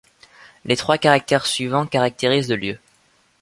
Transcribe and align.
Les 0.65 0.75
trois 0.75 0.97
caractères 0.97 1.45
suivants 1.45 1.85
caractérisent 1.85 2.49
le 2.49 2.55
lieu. 2.55 2.79